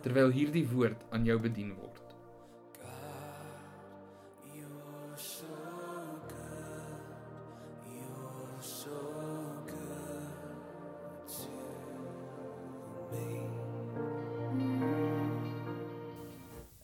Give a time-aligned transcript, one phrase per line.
[0.00, 1.98] terwyl hierdie woord aan jou bedien word.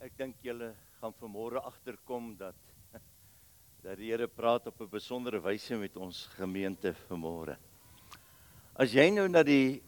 [0.06, 0.70] Ek dink julle
[1.00, 2.56] gaan vanmôre agterkom dat
[3.84, 7.56] dat die Here praat op 'n besondere wyse met ons gemeente vanmôre.
[8.76, 9.82] As jy nou na die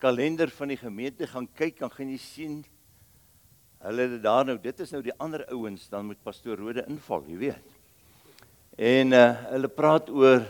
[0.00, 2.60] kalender van die gemeente gaan kyk, dan gaan jy sien
[3.80, 7.24] hulle het daar nou, dit is nou die ander ouens dan met pastoor Rode inval,
[7.28, 7.76] jy weet.
[8.76, 10.44] En uh hulle praat oor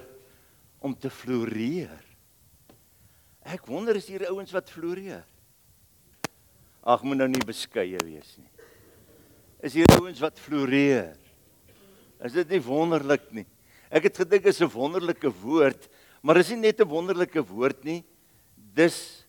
[0.83, 2.01] om te floreer.
[3.47, 5.23] Ek wonder is hier ouens wat floreer.
[6.81, 8.51] Ag, moet nou nie beskeie wees nie.
[9.61, 11.17] Is hier ouens wat floreer?
[12.25, 13.47] Is dit nie wonderlik nie?
[13.91, 15.89] Ek het gedink is 'n wonderlike woord,
[16.23, 18.05] maar is nie net 'n wonderlike woord nie.
[18.57, 19.20] Dis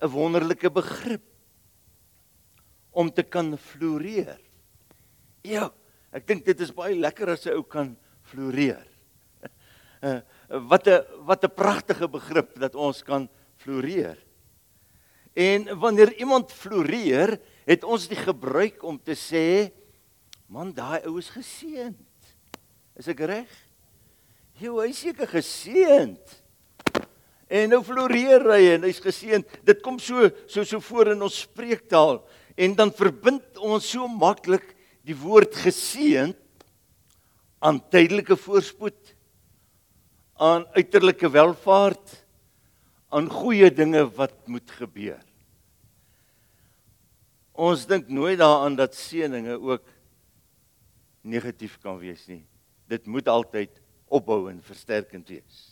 [0.00, 1.24] 'n wonderlike begrip
[2.90, 4.38] om te kan floreer.
[5.42, 5.70] Ja,
[6.12, 8.86] ek dink dit is baie lekker as 'n ou kan floreer.
[9.98, 10.22] Eh,
[10.70, 14.16] wat 'n wat 'n pragtige begrip dat ons kan floreer.
[15.34, 19.72] En wanneer iemand floreer, het ons die gebruik om te sê,
[20.46, 22.30] man, daai ou is geseënd.
[22.94, 23.50] Is ek reg?
[24.58, 26.37] Jy is seker geseënd.
[27.48, 29.48] En nou floreer hy en hy's geseënd.
[29.64, 32.20] Dit kom so so so voor in ons spreektaal
[32.58, 34.74] en dan verbind ons so maklik
[35.06, 36.36] die woord geseënd
[37.64, 39.14] aan tydelike voorspoed,
[40.38, 42.12] aan uiterlike welfaart,
[43.10, 45.22] aan goeie dinge wat moet gebeur.
[47.58, 49.86] Ons dink nooit daaraan dat seëninge ook
[51.26, 52.44] negatief kan wees nie.
[52.86, 53.72] Dit moet altyd
[54.06, 55.64] opbou en versterkend wees.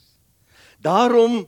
[0.83, 1.45] Daarom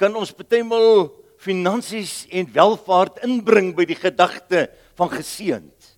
[0.00, 4.66] kan ons bytelmal finansies en welvaart inbring by die gedagte
[4.96, 5.90] van geseënd.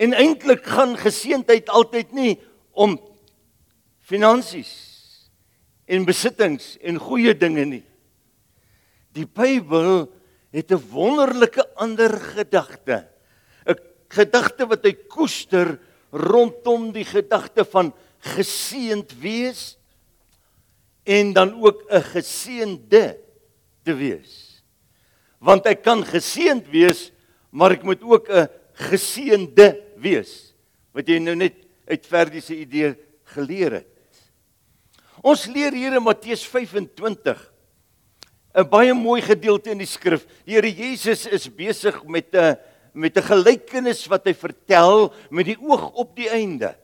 [0.00, 2.32] En eintlik gaan geseëndheid altyd nie
[2.72, 2.96] om
[4.06, 4.72] finansies
[5.90, 7.84] en besittings en goeie dinge nie.
[9.14, 10.06] Die Bybel
[10.54, 13.06] het 'n wonderlike ander gedagte.
[13.66, 13.78] 'n
[14.08, 15.78] Gedagte wat hy koester
[16.10, 19.76] rondom die gedagte van geseënd wees
[21.10, 23.18] en dan ook 'n geseënde
[23.82, 24.62] te wees.
[25.38, 27.10] Want ek kan geseënd wees,
[27.50, 30.54] maar ek moet ook 'n geseënde wees.
[30.92, 31.54] Wat jy nou net
[31.86, 32.94] uit Verdie se idee
[33.24, 33.86] geleer het.
[35.22, 37.52] Ons leer hier in Matteus 25
[38.54, 40.26] 'n baie mooi gedeelte in die skrif.
[40.44, 42.56] Die Here Jesus is besig met 'n
[42.92, 46.74] met 'n gelykenis wat hy vertel met die oog op die einde.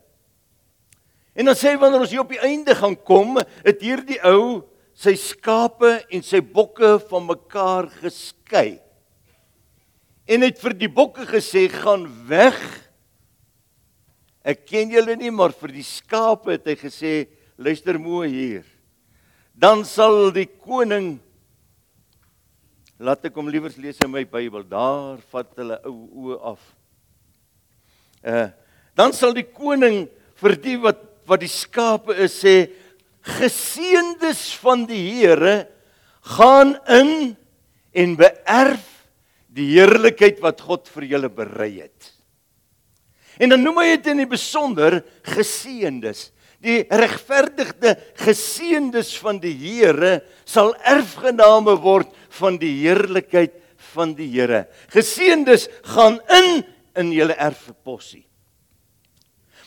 [1.37, 4.65] En dan sê hy wanneer ons hier op die einde gaan kom, het hierdie ou
[4.97, 8.79] sy skape en sy bokke van mekaar geskei.
[10.27, 12.57] En het vir die bokke gesê gaan weg.
[14.47, 17.13] Ek ken julle nie, maar vir die skape het hy gesê
[17.61, 18.67] luister mooi hier.
[19.57, 21.17] Dan sal die koning
[22.97, 24.63] Laat ek hom liewers lees in my Bybel.
[24.65, 26.63] Daar vat hulle ou oë af.
[28.25, 28.47] Uh
[28.97, 30.07] dan sal die koning
[30.41, 32.57] vir die wat wat die skape is sê
[33.37, 35.67] geseëndes van die Here
[36.37, 37.35] gaan in
[37.97, 38.85] en beerf
[39.57, 42.13] die heerlikheid wat God vir julle berei het.
[43.41, 46.31] En dan noem hy dit in die besonder geseëndes.
[46.65, 53.57] Die regverdigde geseëndes van die Here sal erfgename word van die heerlikheid
[53.93, 54.65] van die Here.
[54.93, 56.65] Geseëndes gaan in
[56.97, 58.26] in julle erfposie.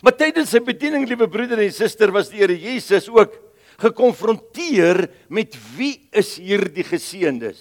[0.00, 3.36] Maar tydens sy bediening, liewe broeder en suster, was die Here Jesus ook
[3.80, 7.60] gekonfronteer met wie is hierdie geseëndes?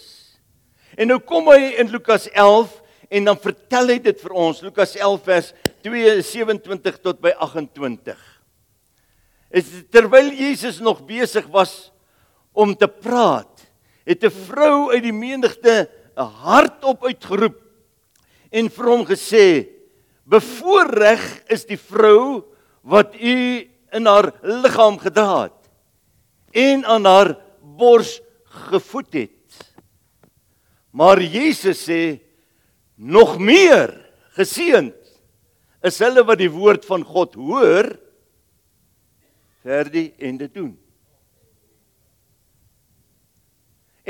[1.00, 2.72] En nou kom hy in Lukas 11
[3.10, 5.52] en dan vertel hy dit vir ons, Lukas 11 vers
[5.84, 8.20] 2:27 tot by 28.
[9.50, 11.92] Is terwyl Jesus nog besig was
[12.54, 13.68] om te praat,
[14.06, 17.60] het 'n vrou uit die menigte 'n hardop uitgeroep
[18.52, 19.79] en vir hom gesê:
[20.30, 22.44] Bevoorreg is die vrou
[22.86, 25.58] wat u in haar liggaam gedra het
[26.54, 28.20] en aan haar bors
[28.70, 29.58] gevoed het.
[30.92, 32.20] Maar Jesus sê
[32.96, 33.94] nog meer
[34.38, 34.96] geseënd
[35.86, 37.94] is hulle wat die woord van God hoor
[39.64, 40.74] verdie en dit doen.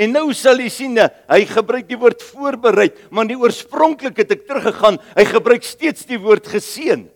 [0.00, 4.46] En nou sal jy sien hy gebruik die woord voorberei, maar die oorspronklik het ek
[4.48, 7.10] teruggegaan, hy gebruik steeds die woord geseënd.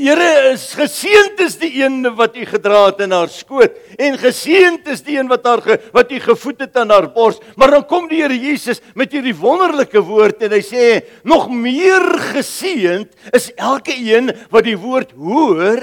[0.00, 4.86] Here is geseënd is die een wat u gedra het in haar skoot en geseënd
[4.92, 7.40] is die een wat haar ge, wat u gevoed het aan haar bors.
[7.58, 10.86] Maar dan kom die Here Jesus met hierdie wonderlike woord en hy sê
[11.26, 15.82] nog meer geseënd is elke een wat die woord hoor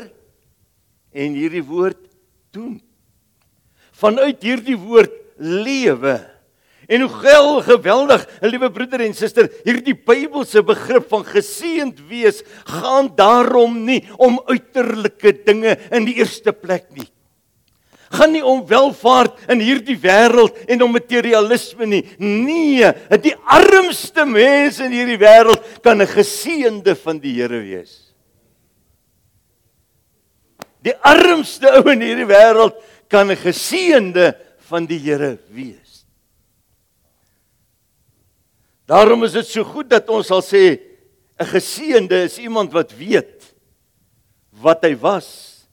[1.13, 1.99] en hierdie woord
[2.55, 2.79] doen.
[3.97, 6.17] Vanuit hierdie woord lewe
[6.87, 12.39] En hoe gel geweldig, liewe broeder en suster, hierdie Bybelse begrip van geseënd wees
[12.79, 17.09] gaan daarom nie om uiterlike dinge in die eerste plek nie.
[18.15, 22.05] Gaan nie om welvaart in hierdie wêreld en om materialisme nie.
[22.23, 28.15] Nee, die armste mens in hierdie wêreld kan 'n geseënde van die Here wees.
[30.87, 32.79] Die armste ou in hierdie wêreld
[33.09, 34.35] kan 'n geseënde
[34.69, 36.05] van die Here wees.
[38.87, 40.79] Daarom is dit so goed dat ons sal sê
[41.39, 43.53] 'n geseënde is iemand wat weet
[44.61, 45.67] wat hy was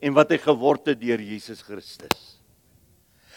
[0.00, 2.38] en wat hy geword het deur Jesus Christus.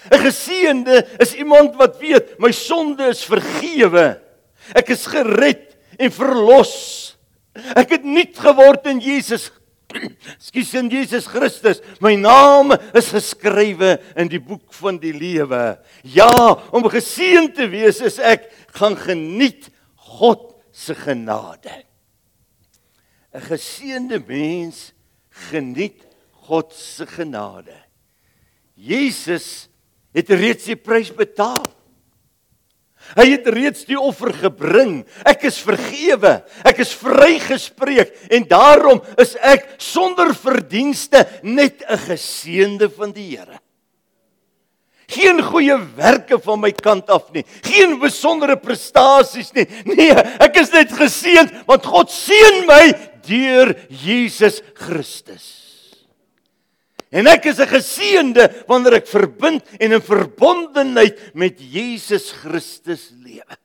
[0.09, 4.17] 'n Geseënde is iemand wat weet my sonde is vergewe.
[4.73, 6.73] Ek is gered en verlos.
[7.53, 9.51] Ek het nuut geword in Jesus
[10.45, 11.81] Skus in Jesus Christus.
[12.03, 15.77] My naam is geskrywe in die boek van die lewe.
[16.03, 16.31] Ja,
[16.71, 19.69] om geseën te wees is ek gaan geniet
[20.17, 21.83] God se genade.
[23.31, 24.91] 'n Geseënde mens
[25.49, 26.03] geniet
[26.47, 27.75] God se genade.
[28.75, 29.69] Jesus
[30.11, 31.63] het reeds die prys betaal.
[33.17, 35.01] Hy het reeds die offer gebring.
[35.27, 36.39] Ek is vergewe.
[36.67, 43.59] Ek is vrygespreek en daarom is ek sonder verdienste net 'n geseënde van die Here.
[45.11, 47.43] Geen goeie werke van my kant af nie.
[47.61, 49.67] Geen besondere prestasies nie.
[49.85, 52.93] Nee, ek is net geseënd want God seën my
[53.27, 55.60] deur Jesus Christus.
[57.11, 63.57] En ek is 'n geseënde wanneer ek verbind en in verbondenheid met Jesus Christus lewe.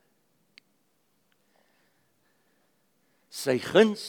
[3.31, 4.03] Sy guns,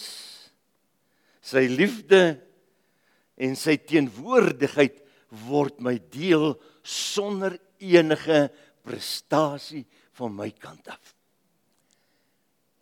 [1.40, 2.40] sy liefde
[3.38, 4.98] en sy teenwoordigheid
[5.46, 8.48] word my deel sonder enige
[8.82, 9.86] prestasie
[10.18, 11.14] van my kant af.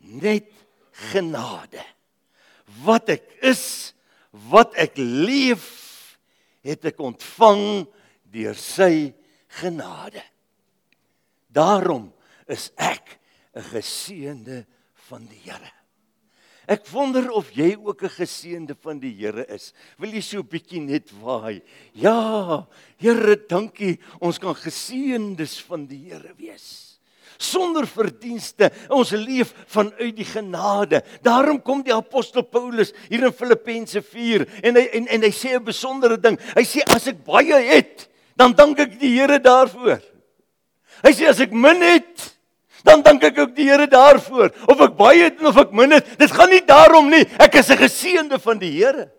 [0.00, 0.48] Net
[1.12, 1.84] genade.
[2.86, 3.92] Wat ek is,
[4.48, 5.85] wat ek leef
[6.66, 7.86] het ek ontvang
[8.34, 9.14] deur sy
[9.60, 10.22] genade.
[11.46, 12.10] Daarom
[12.50, 13.18] is ek
[13.54, 14.66] 'n geseënde
[15.08, 15.72] van die Here.
[16.66, 19.72] Ek wonder of jy ook 'n geseënde van die Here is.
[19.98, 21.62] Wil jy so 'n bietjie net waai?
[21.92, 22.66] Ja,
[22.98, 23.98] Here, dankie.
[24.20, 26.85] Ons kan geseëndes van die Here wees
[27.38, 28.70] sonder verdienste.
[28.88, 31.02] Ons leef vanuit die genade.
[31.22, 35.56] Daarom kom die apostel Paulus hier in Filippense 4 en hy en, en hy sê
[35.56, 36.38] 'n besondere ding.
[36.56, 40.00] Hy sê as ek baie het, dan dank ek die Here daarvoor.
[41.04, 42.32] Hy sê as ek min het,
[42.84, 44.52] dan dank ek ook die Here daarvoor.
[44.68, 47.24] Of ek baie het of ek min het, dit gaan nie daarom nie.
[47.38, 49.10] Ek is 'n geseënde van die Here.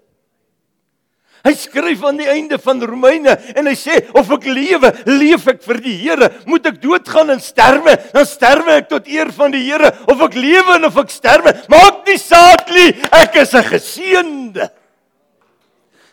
[1.47, 5.61] Hy skryf aan die einde van Romeine en hy sê of ek lewe, leef ek
[5.63, 6.27] vir die Here.
[6.49, 9.93] Moet ek doodgaan en sterwe, dan sterwe ek tot eer van die Here.
[10.11, 12.91] Of ek lewe en of ek sterwe, maak nie saak nie.
[13.15, 14.69] Ek is 'n geseënde.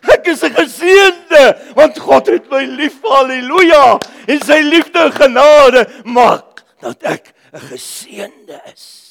[0.07, 1.43] Ek is 'n geseënde
[1.75, 3.01] want God het my lief.
[3.03, 3.99] Halleluja.
[4.27, 9.04] En sy liefde en genade maak dat ek 'n geseënde is.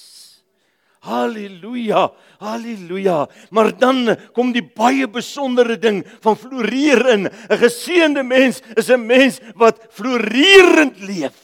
[1.04, 2.08] Halleluja.
[2.40, 3.28] Halleluja.
[3.50, 7.28] Maar dan kom die baie besondere ding van floreer in.
[7.28, 11.36] 'n Geseënde mens is 'n mens wat floreerend leef.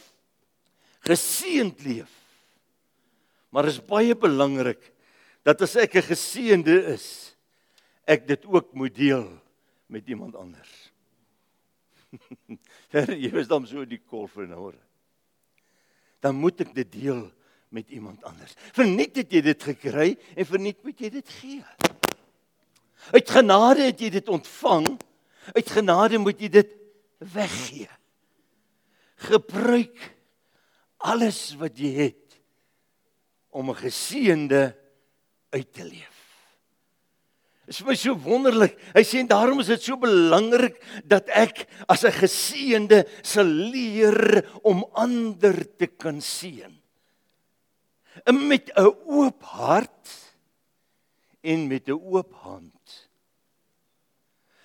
[1.05, 2.11] Geseënd leef.
[3.51, 4.93] Maar is baie belangrik
[5.43, 7.37] dat as ek 'n geseënde is,
[8.07, 9.29] ek dit ook moet deel
[9.87, 10.93] met iemand anders.
[12.93, 14.73] Jy is dan so die kol vir nou.
[16.21, 17.31] Dan moet ek dit deel
[17.71, 18.55] met iemand anders.
[18.75, 21.63] Verniet het jy dit gekry en verniet moet jy dit gee.
[23.15, 24.89] Uit genade het jy dit ontvang.
[25.55, 26.75] Uit genade moet jy dit
[27.33, 27.89] weggee.
[29.31, 30.11] Gebruik
[31.07, 32.41] alles wat jy het
[33.51, 34.77] om 'n geseënde
[35.51, 36.19] uit te leef.
[37.67, 38.75] Dit is my so wonderlik.
[38.95, 44.43] Hy sê en daarom is dit so belangrik dat ek as 'n geseënde sal leer
[44.63, 46.80] om ander te kan seën.
[48.27, 50.35] Met 'n oop hart
[51.41, 53.11] en met 'n oop hand.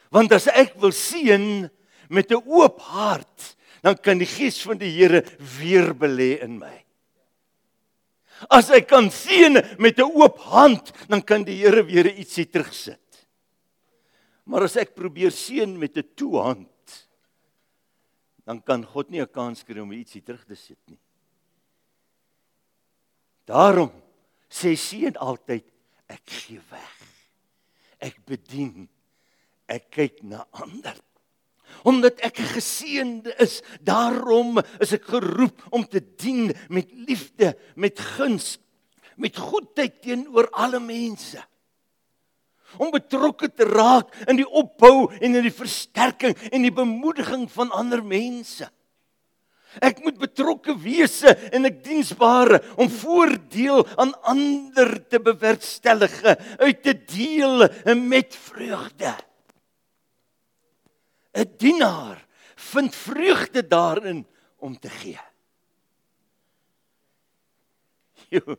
[0.10, 1.70] Want as ek wil seën
[2.10, 5.24] met 'n oop hart, dan kan die gees van die Here
[5.60, 6.86] weer belê in my.
[8.50, 13.00] As ek kan seën met 'n oop hand, dan kan die Here weer ietsie terugsit.
[14.46, 17.08] Maar as ek probeer seën met 'n toe hand,
[18.46, 21.00] dan kan God nie 'n kans kry om ietsie terug te sit nie.
[23.46, 23.92] Daarom
[24.50, 25.66] sê seën altyd
[26.12, 26.96] ek gee weg.
[28.02, 28.88] Ek bedien.
[29.66, 30.98] Ek kyk na ander
[31.84, 33.62] omdat ek 'n geseënde is.
[33.82, 38.58] Daarom is ek geroep om te dien met liefde, met guns,
[39.16, 41.44] met goedheid teenoor alle mense.
[42.78, 47.72] Om betrokke te raak in die opbou en in die versterking en die bemoediging van
[47.72, 48.70] ander mense.
[49.82, 56.16] Ek moet betrokke wees en ek diensbare om voordeel aan ander te bewerkstellig,
[56.60, 57.68] uit te deel
[58.00, 59.16] met vreugde.
[61.36, 65.20] 'n dienaar vind vreugde daarin om te gee.
[68.36, 68.56] Jo,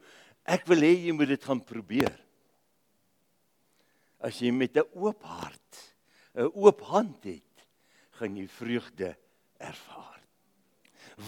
[0.46, 2.14] ek wil hê jy moet dit gaan probeer.
[4.23, 5.96] As jy met 'n oop hart,
[6.37, 7.66] 'n oop hand het,
[8.20, 9.16] gaan jy vreugde
[9.58, 10.15] ervaar.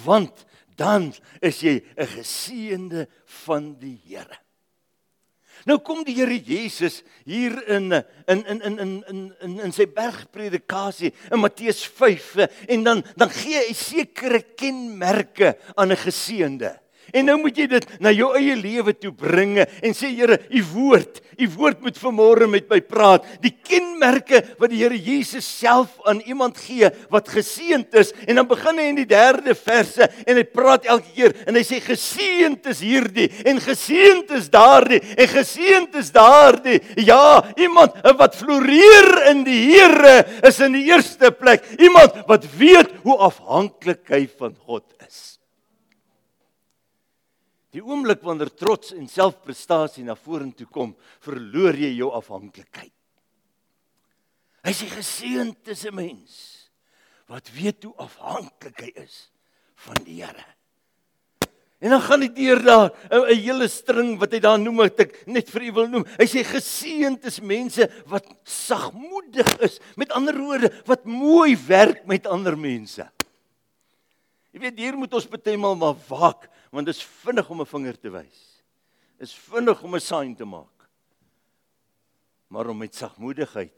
[0.04, 0.44] Want
[0.76, 3.08] dan is jy 'n geseënde
[3.44, 4.38] van die Here.
[5.66, 7.92] Nou kom die Here Jesus hier in
[8.26, 12.36] in in in in in in, sy bergpredikasie in Matteus 5
[12.68, 16.78] en dan dan gee hy sekere kenmerke aan 'n geseënde.
[17.16, 20.62] En nou moet jy dit na jou eie lewe toe bring en sê Here, u
[20.72, 23.24] woord, u woord moet vanmôre met my praat.
[23.42, 28.48] Die kenmerke wat die Here Jesus self aan iemand gee wat geseënd is en dan
[28.50, 32.68] begin hy in die 3de verse en hy praat elke keer en hy sê geseënd
[32.72, 36.80] is hierdie en geseënd is daardie en geseënd is daardie.
[37.08, 42.92] Ja, iemand wat floreer in die Here is in die eerste plek iemand wat weet
[43.04, 45.37] hoe afhanklik hy van God is.
[47.74, 50.94] Die oomblik wanneer trots en selfprestasie na vorentoe kom,
[51.24, 52.94] verloor jy jou afhanklikheid.
[54.64, 56.32] Hy sê geseënd is 'n mens
[57.28, 59.28] wat weet hoe afhanklik hy is
[59.84, 60.44] van die Here.
[61.78, 65.26] En dan gaan dit deur daar 'n hele string wat hy daar noem wat ek
[65.26, 66.06] net vir u wil noem.
[66.18, 72.26] Hy sê geseënd is mense wat sagmoedig is, met ander woorde wat mooi werk met
[72.26, 73.08] ander mense.
[74.52, 77.66] Jy weet hier moet ons baie maal maar waak want dit is vinnig om 'n
[77.66, 78.62] vinger te wys.
[79.18, 80.88] Is vinnig om 'n sign te maak.
[82.48, 83.74] Maar om met sagmoedigheid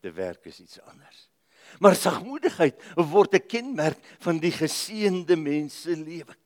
[0.00, 1.30] te werk is iets anders.
[1.78, 6.36] Maar sagmoedigheid word 'n kenmerk van die geseënde mens se lewe.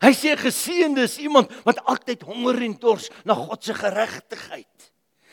[0.00, 4.89] Hy sê geseënde is iemand wat altyd honger en dors na God se geregtigheid.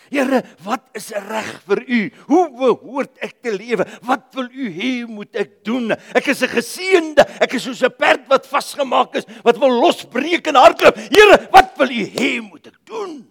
[0.09, 1.99] Here, wat is reg vir u?
[2.29, 3.85] Hoe behoort ek te lewe?
[4.07, 5.91] Wat wil u hê moet ek doen?
[6.15, 7.23] Ek is 'n geseënde.
[7.41, 10.95] Ek is soos 'n perd wat vasgemaak is, wat wil losbreek en hardloop.
[10.95, 13.27] Here, wat wil u hê moet ek doen?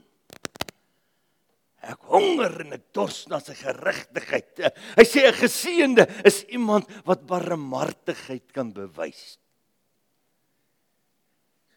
[1.87, 4.73] Ek honger en ek dors na sy geregtigheid.
[4.99, 9.39] Hy sê 'n geseënde is iemand wat barmhartigheid kan bewys.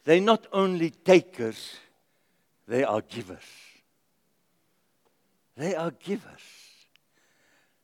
[0.03, 1.77] They not only takers,
[2.67, 3.68] they are givers.
[5.59, 6.47] They are givers.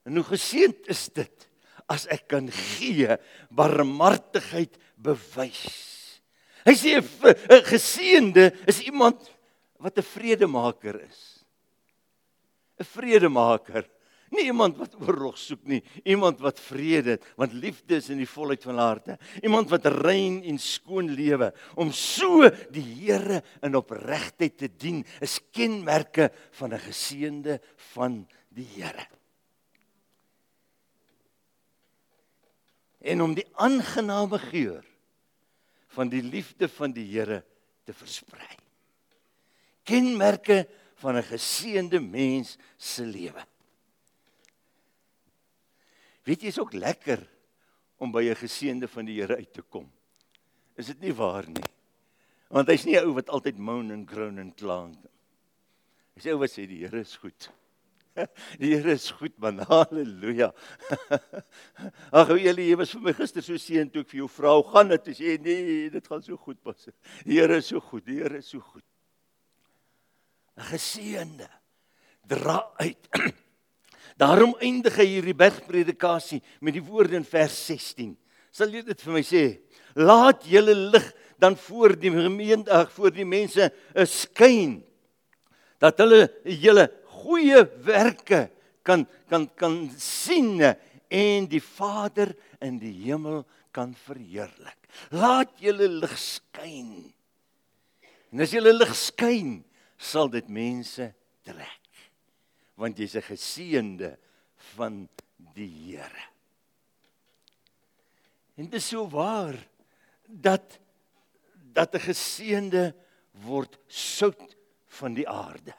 [0.07, 1.47] En hoe geseënd is dit
[1.91, 3.17] as ek kan gee,
[3.53, 5.65] barmhartigheid bewys.
[6.65, 9.21] Hy sê 'n geseënde is iemand
[9.77, 11.43] wat 'n vredemaker is.
[12.79, 13.85] 'n Vredemaker.
[14.35, 18.29] Nie iemand wat oorlog soek nie, iemand wat vrede het, want liefde is in die
[18.29, 19.17] volheid van harte.
[19.45, 25.39] Iemand wat rein en skoon lewe om so die Here in opregtheid te dien, is
[25.55, 27.59] kenmerke van 'n geseënde
[27.93, 29.07] van die Here.
[32.99, 34.83] En om die aangename geur
[35.87, 37.43] van die liefde van die Here
[37.85, 38.57] te versprei.
[39.83, 43.45] Kenmerke van 'n geseënde mens se lewe.
[46.25, 47.21] Weet jy is ook lekker
[48.01, 49.91] om by 'n geseënde van die Here uit te kom.
[50.75, 51.63] Is dit nie waar nie?
[52.49, 55.09] Want hy's nie 'n ou wat altyd moan en groan en kla nie.
[56.15, 57.51] Hy's 'n ou wat sê die Here is goed.
[58.59, 59.59] Die Here is goed man.
[59.59, 60.53] Halleluja.
[62.15, 64.71] Ag, julle jy was vir my gister so seën toe ek vir jou vra, "Hoe
[64.71, 66.87] gaan dit?" Jy sê, "Nee, dit gaan so goed pas."
[67.25, 68.05] Die Here is so goed.
[68.05, 68.85] Die Here is so goed.
[70.57, 71.49] 'n Geseënde.
[72.25, 73.09] dra uit.
[74.15, 78.13] Daarom eindig hy hierdie bergpredikasie met die woorde in vers 16.
[78.55, 79.43] Sal jy dit vir my sê?
[79.99, 81.07] Laat julle lig
[81.41, 84.83] dan voor die gemeente, ag voor die mense 'n skyn
[85.83, 86.87] dat hulle julle
[87.19, 88.49] goeie werke
[88.83, 90.63] kan kan kan sien
[91.11, 92.31] en die Vader
[92.61, 94.79] in die hemel kan verheerlik.
[95.11, 97.11] Laat julle lig skyn.
[98.31, 99.65] En as julle lig skyn,
[99.97, 101.11] sal dit mense
[101.43, 101.84] trek
[102.75, 104.17] want jy's 'n geseënde
[104.75, 105.07] van
[105.53, 106.23] die Here.
[108.55, 109.55] En dit is so waar
[110.27, 110.79] dat
[111.73, 112.95] dat 'n geseënde
[113.31, 114.55] word sout
[114.87, 115.75] van die aarde.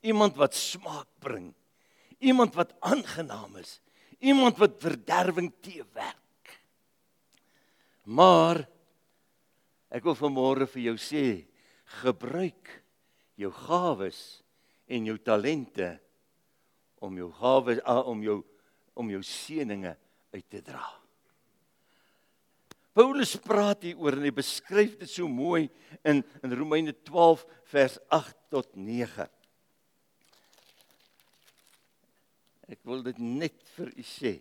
[0.00, 1.54] Iemand wat smaak bring.
[2.18, 3.80] Iemand wat aangenaam is.
[4.18, 6.62] Iemand wat verderwing teewerk.
[8.02, 8.68] Maar
[9.90, 11.46] ek wil vanmôre vir jou sê,
[12.02, 12.82] gebruik
[13.34, 14.42] jou gawes
[14.86, 15.88] en jou talente
[17.02, 18.42] om jou gawes om jou
[18.96, 19.92] om jou seëninge
[20.32, 20.86] uit te dra.
[22.96, 25.66] Paulus praat hier oor en hy beskryf dit so mooi
[26.00, 29.26] in in Romeine 12 vers 8 tot 9.
[32.72, 34.32] Ek wil dit net vir u sê.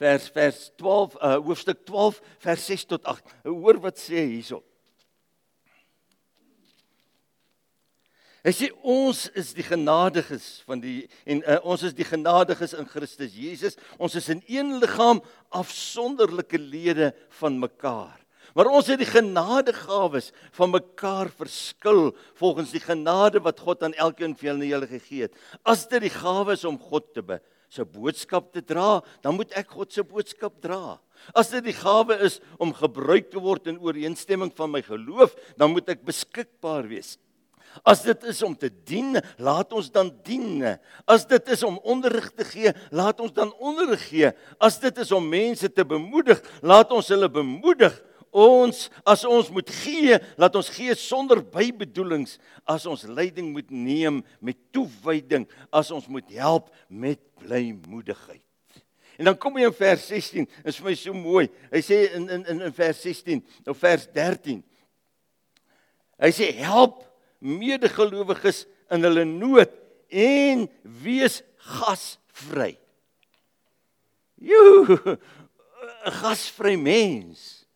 [0.00, 3.34] Vers vers 12 uh, hoofstuk 12 vers 6 tot 8.
[3.50, 4.62] Hoor wat sê hierso.
[8.40, 12.88] Hy sê ons is die genadiges van die en uh, ons is die genadiges in
[12.88, 13.76] Christus Jesus.
[14.00, 15.20] Ons is in een liggaam
[15.52, 18.16] afsonderlike lede van mekaar.
[18.56, 24.34] Maar ons het die genadegawes van mekaar verskil volgens die genade wat God aan elkeen
[24.38, 25.36] van julle gegee het.
[25.62, 27.38] As dit die gawes om God te be
[27.70, 30.98] se boodskap te dra, dan moet ek God se boodskap dra.
[31.38, 35.70] As dit die gawe is om gebruik te word in ooreenstemming van my geloof, dan
[35.76, 37.14] moet ek beskikbaar wees.
[37.86, 40.64] As dit is om te dien, laat ons dan dien.
[41.08, 44.32] As dit is om onderrig te gee, laat ons dan onderrig gee.
[44.58, 47.94] As dit is om mense te bemoedig, laat ons hulle bemoedig.
[48.30, 52.36] Ons as ons moet gee, laat ons gee sonder bybedoelings.
[52.62, 58.44] As ons leiding moet neem met toewyding, as ons moet help met blymoedigheid.
[59.20, 61.44] En dan kom hy in vers 16, is vir my so mooi.
[61.74, 64.62] Hy sê in in in vers 16 of vers 13.
[66.20, 67.02] Hy sê help
[67.40, 69.72] medegelowiges in hulle nood
[70.10, 72.76] en wees gasvry.
[74.40, 74.86] Jo,
[76.06, 77.66] 'n gasvry mens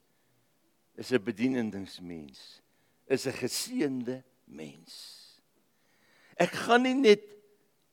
[0.97, 2.61] is 'n bedienendingsmens,
[3.07, 4.95] is 'n geseënde mens.
[6.37, 7.23] Ek gaan nie net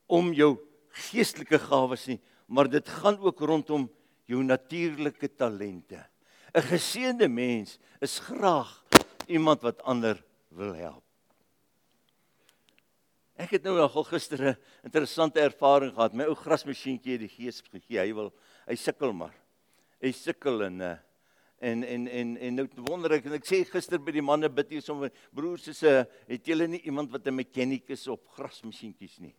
[0.06, 0.58] om jou
[1.08, 3.90] geestelike gawes nie, maar dit gaan ook rondom
[4.26, 6.00] jou natuurlike talente.
[6.54, 8.84] 'n Geseënde mens is graag
[9.26, 11.04] iemand wat ander wil help.
[13.42, 16.14] Ek het nou nogal gister 'n interessante ervaring gehad.
[16.14, 17.98] My ou grasmasjienkie het die gees gegee.
[17.98, 18.32] Hy wil
[18.68, 19.34] hy sukkel maar.
[20.00, 20.96] Hy sukkel en uh
[21.62, 24.70] en en en en nou wonder ek en ek sê gister by die manne bid
[24.70, 29.34] hier sommer broers se uh, het julle nie iemand wat 'n mechanikus op grasmasjienkies nie.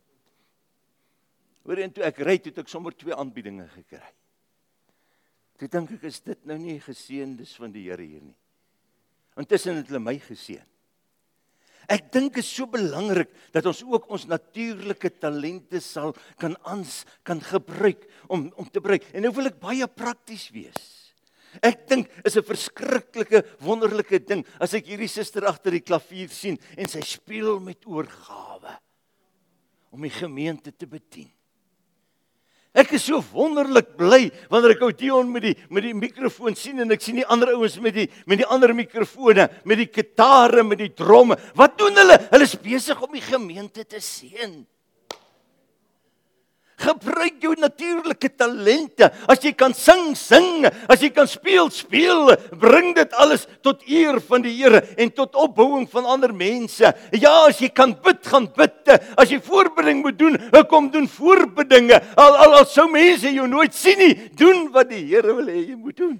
[1.63, 4.13] Hoor en toe ek ry het ek sommer twee aanbiedinge gekry.
[5.57, 8.37] Toe dink ek is dit nou nie geseëndes van die Here hier nie.
[9.37, 10.72] Intussen het hulle my geseën.
[11.91, 17.41] Ek dink is so belangrik dat ons ook ons natuurlike talente sal kan ans kan
[17.43, 19.07] gebruik om om te gebruik.
[19.13, 21.03] En nou wil ek baie prakties wees.
[21.61, 26.57] Ek dink is 'n verskriklike wonderlike ding as ek hierdie suster agter die klavier sien
[26.77, 28.79] en sy speel met oorgawe
[29.91, 31.29] om die gemeente te bedien.
[32.73, 36.81] Ek is so wonderlik bly wanneer ek ou Dion met die met die mikrofoon sien
[36.81, 40.65] en ek sien die ander ouens met die met die ander mikrofone, met die kitare,
[40.65, 41.37] met die dromme.
[41.53, 42.17] Wat doen hulle?
[42.31, 44.63] Hulle is besig om die gemeente te seën.
[46.81, 49.07] Gebruik jou natuurlike talente.
[49.29, 50.65] As jy kan sing, sing.
[50.89, 52.33] As jy kan speel, speel.
[52.59, 56.89] Bring dit alles tot eer van die Here en tot opbouing van ander mense.
[57.13, 58.91] Ja, as jy kan bid, gaan bid.
[59.19, 60.37] As jy voorbeding moet doen,
[60.69, 62.01] kom doen voorbedinge.
[62.19, 65.61] Al al, al sou mense jou nooit sien nie, doen wat die Here wil hê
[65.69, 66.15] jy moet doen.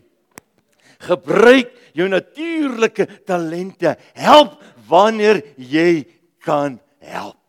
[1.04, 3.98] Gebruik jou natuurlike talente.
[4.16, 6.04] Help wanneer jy
[6.44, 7.43] kan help.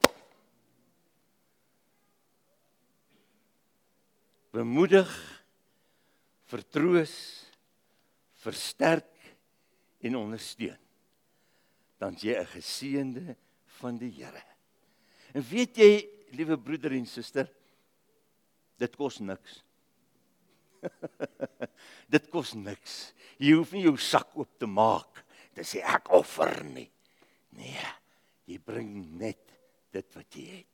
[4.54, 5.10] Bemoedig,
[6.46, 7.14] vertroos,
[8.44, 9.10] versterk
[10.04, 10.78] en ondersteun.
[11.98, 13.36] Dan jy 'n geseënde
[13.80, 14.42] van die Here.
[15.34, 17.50] En weet jy, liewe broeder en suster,
[18.78, 19.62] dit kos niks.
[22.14, 23.14] dit kos niks.
[23.38, 25.24] Jy hoef nie jou sak oop te maak.
[25.54, 26.90] Dit sê ek offer nie.
[27.56, 27.90] Nee.
[28.46, 29.40] Jy bring net
[29.94, 30.70] dit wat jy het.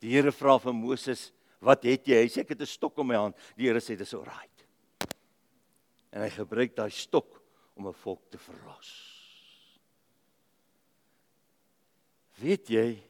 [0.00, 1.32] Die Here vra vir Moses,
[1.66, 3.96] "Wat het jy?" Hy sê, "Ek het 'n stok in my hand." Die Here sê,
[3.98, 4.66] "Dis alright."
[6.12, 7.42] En hy gebruik daai stok
[7.74, 8.90] om 'n volk te verlos.
[12.38, 13.02] Weet jy,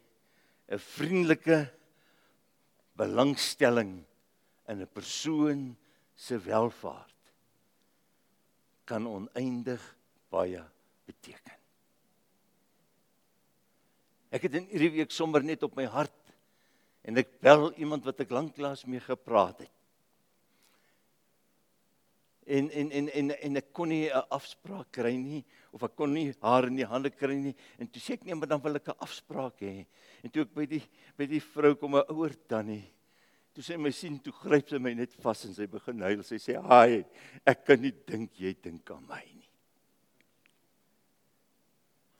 [0.70, 1.70] 'n vriendelike
[2.96, 4.04] belangstelling
[4.68, 5.76] in 'n persoon
[6.14, 7.12] se welfaart
[8.84, 9.82] kan oneindig
[10.30, 10.62] baie
[11.04, 11.52] beteken.
[14.30, 16.25] Ek het in hierdie week sommer net op my hart
[17.06, 19.72] en ek bel iemand wat ek lanklaas mee gepraat het.
[22.46, 26.12] En en en en en ek kon nie 'n afspraak kry nie of ek kon
[26.12, 28.76] nie haar in die hande kry nie en toe sê ek nee maar dan wil
[28.76, 29.86] ek 'n afspraak hê.
[30.22, 30.82] En toe ek by die
[31.16, 32.96] by die vrou kom 'n ouer tannie
[33.56, 36.22] Toe sy my sien, toe gryp sy my net vas en sy begin huil.
[36.22, 37.06] Sy sê: "Haai,
[37.46, 39.48] ek kan nie dink jy dink aan my nie."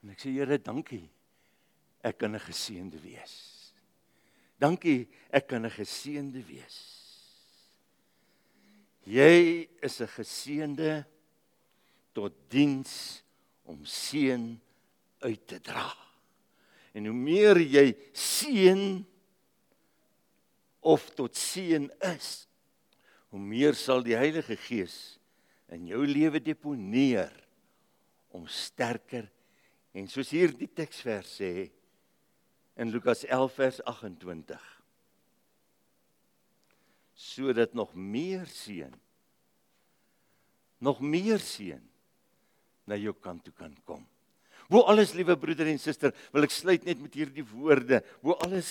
[0.02, 1.10] En ek sê: "Here, dankie.
[2.02, 3.55] Ek kan 'n geseënde wees."
[4.58, 6.78] Dankie, ek kan 'n geseënde wees.
[9.04, 11.06] Jy is 'n geseënde
[12.12, 13.22] tot diens
[13.64, 14.60] om seën
[15.20, 15.92] uit te dra.
[16.94, 19.04] En hoe meer jy seën
[20.80, 22.48] of tot seën is,
[23.28, 25.18] hoe meer sal die Heilige Gees
[25.68, 27.32] in jou lewe deponeer
[28.32, 29.26] om sterker
[29.96, 31.50] en soos hier die teksvers sê
[32.76, 34.72] in Lukas 11 vers 28
[37.16, 38.92] sodat nog meer seën
[40.84, 41.80] nog meer seën
[42.86, 44.04] na jou kant toe kan kom.
[44.70, 48.00] Wo alles liewe broeder en suster, wil ek sluit net met hierdie woorde.
[48.22, 48.70] Wo alles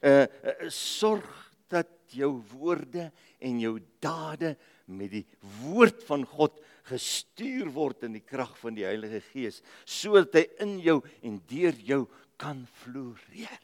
[0.00, 1.28] uh, uh sorg
[1.72, 3.08] dat jou woorde
[3.44, 5.24] en jou dade met die
[5.62, 10.74] woord van God gestuur word in die krag van die Heilige Gees sodat hy in
[10.84, 12.02] jou en deur jou
[12.36, 13.60] kan floreer.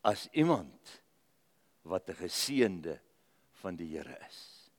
[0.00, 1.02] As iemand
[1.82, 3.00] wat 'n geseënde
[3.52, 4.70] van die Here is.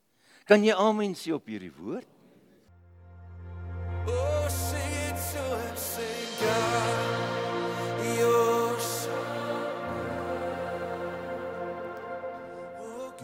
[0.45, 2.07] Kan jy amen sê op hierdie woord?
[4.07, 7.17] Oh, sing it so and sing God.